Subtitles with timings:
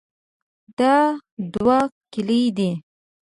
[0.77, 0.95] دا
[1.53, 1.79] دوه
[2.11, 2.71] کیلې دي.